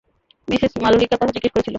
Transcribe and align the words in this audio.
Mrs 0.47 0.73
মাললিকার 0.83 1.19
কথা 1.21 1.33
জিজ্ঞেস 1.35 1.53
করছিল। 1.53 1.69